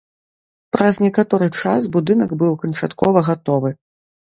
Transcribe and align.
Праз 0.75 0.95
некаторы 1.07 1.49
час 1.61 1.81
будынак 1.97 2.35
быў 2.41 2.59
канчаткова 2.65 3.25
гатовы. 3.31 3.75